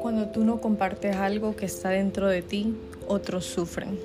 [0.00, 3.98] Cuando tú no compartes algo que está dentro de ti, otros sufren.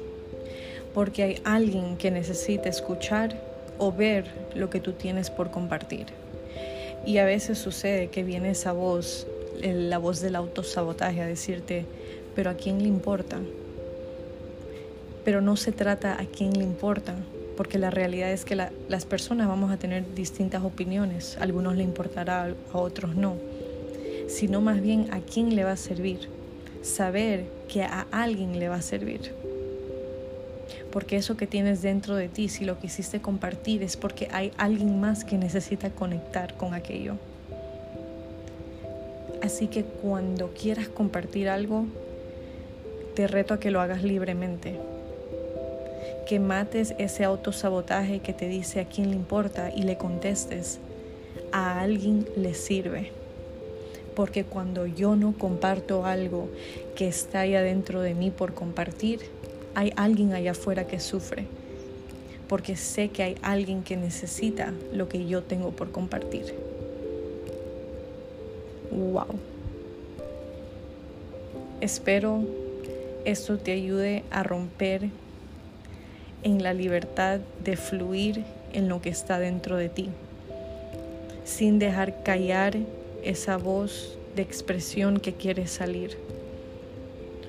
[0.93, 3.39] Porque hay alguien que necesita escuchar
[3.77, 6.07] o ver lo que tú tienes por compartir.
[7.05, 9.27] Y a veces sucede que viene esa voz,
[9.61, 11.85] la voz del autosabotaje, a decirte,
[12.35, 13.39] pero ¿a quién le importa?
[15.23, 17.15] Pero no se trata a quién le importa,
[17.57, 21.83] porque la realidad es que las personas vamos a tener distintas opiniones, a algunos le
[21.83, 23.35] importará, a otros no
[24.27, 26.29] sino más bien a quién le va a servir.
[26.81, 29.33] Saber que a alguien le va a servir.
[30.91, 34.99] Porque eso que tienes dentro de ti, si lo quisiste compartir, es porque hay alguien
[34.99, 37.15] más que necesita conectar con aquello.
[39.41, 41.85] Así que cuando quieras compartir algo,
[43.15, 44.79] te reto a que lo hagas libremente.
[46.27, 50.79] Que mates ese autosabotaje que te dice a quién le importa y le contestes,
[51.51, 53.11] a alguien le sirve
[54.13, 56.49] porque cuando yo no comparto algo
[56.95, 59.21] que está ahí adentro de mí por compartir,
[59.75, 61.45] hay alguien allá afuera que sufre,
[62.47, 66.53] porque sé que hay alguien que necesita lo que yo tengo por compartir.
[68.91, 69.39] Wow.
[71.81, 72.43] Espero
[73.25, 75.09] esto te ayude a romper
[76.43, 80.09] en la libertad de fluir en lo que está dentro de ti,
[81.45, 82.77] sin dejar callar
[83.23, 86.17] esa voz de expresión que quiere salir.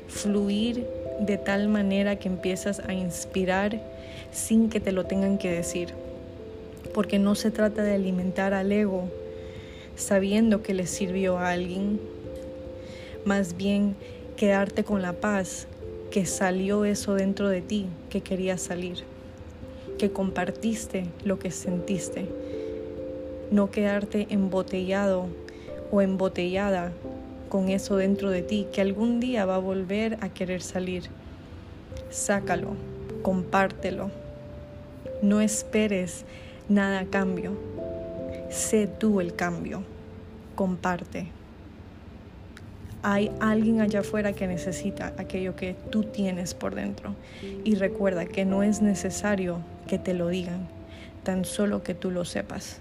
[0.08, 0.86] Fluir
[1.20, 3.80] de tal manera que empiezas a inspirar
[4.32, 5.88] sin que te lo tengan que decir.
[6.92, 9.08] Porque no se trata de alimentar al ego
[9.96, 12.00] sabiendo que le sirvió a alguien.
[13.24, 13.96] Más bien
[14.36, 15.66] quedarte con la paz
[16.14, 18.98] que salió eso dentro de ti que quería salir.
[19.98, 22.28] Que compartiste lo que sentiste.
[23.50, 25.26] No quedarte embotellado
[25.90, 26.92] o embotellada
[27.48, 31.10] con eso dentro de ti que algún día va a volver a querer salir.
[32.10, 32.76] Sácalo,
[33.22, 34.12] compártelo.
[35.20, 36.26] No esperes
[36.68, 37.54] nada a cambio.
[38.50, 39.82] Sé tú el cambio.
[40.54, 41.32] Comparte.
[43.06, 47.14] Hay alguien allá afuera que necesita aquello que tú tienes por dentro.
[47.62, 50.68] Y recuerda que no es necesario que te lo digan,
[51.22, 52.80] tan solo que tú lo sepas.